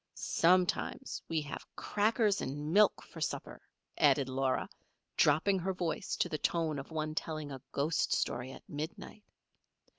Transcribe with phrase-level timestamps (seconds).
[0.15, 3.61] "Sometimes we have crackers and milk for supper,"
[3.99, 4.67] added Laura,
[5.15, 9.23] dropping her voice to the tone of one telling a ghost story at midnight.